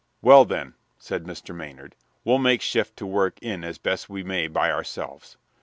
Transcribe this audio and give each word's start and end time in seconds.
"Well, 0.23 0.45
then," 0.45 0.73
said 0.97 1.25
Mr. 1.25 1.53
Maynard, 1.53 1.93
"we'll 2.25 2.39
make 2.39 2.63
shift 2.63 2.97
to 2.97 3.05
work 3.05 3.37
in 3.39 3.63
as 3.63 3.77
best 3.77 4.09
we 4.09 4.23
may 4.23 4.47
by 4.47 4.71
ourselves. 4.71 5.37